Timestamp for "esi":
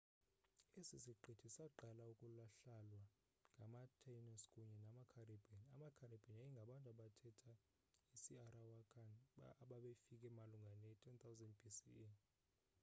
0.79-0.97